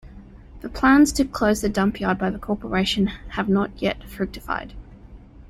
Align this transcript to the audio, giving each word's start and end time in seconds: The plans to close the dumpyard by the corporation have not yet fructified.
The 0.61 0.69
plans 0.69 1.13
to 1.13 1.25
close 1.25 1.61
the 1.61 1.69
dumpyard 1.69 2.17
by 2.17 2.31
the 2.31 2.39
corporation 2.39 3.05
have 3.29 3.47
not 3.47 3.69
yet 3.79 4.03
fructified. 4.03 4.73